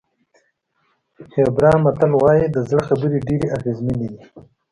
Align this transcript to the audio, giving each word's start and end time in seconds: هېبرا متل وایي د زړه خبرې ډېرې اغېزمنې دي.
هېبرا 1.35 1.73
متل 1.83 2.11
وایي 2.21 2.45
د 2.51 2.57
زړه 2.67 2.81
خبرې 2.89 3.17
ډېرې 3.27 3.47
اغېزمنې 3.57 4.07
دي. 4.13 4.21